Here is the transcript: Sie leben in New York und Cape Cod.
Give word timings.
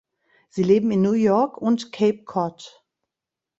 Sie 0.49 0.63
leben 0.63 0.89
in 0.89 1.03
New 1.03 1.11
York 1.11 1.57
und 1.59 1.91
Cape 1.91 2.23
Cod. 2.23 2.83